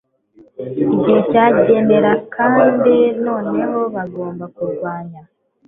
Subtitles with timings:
[0.65, 5.21] igihe cyanyerera kandi noneho bagomba kurwanya